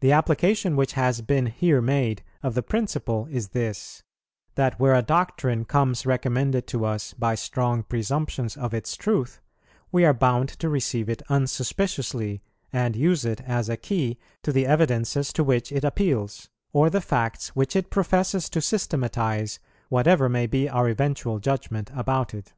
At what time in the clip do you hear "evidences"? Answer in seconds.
14.66-15.34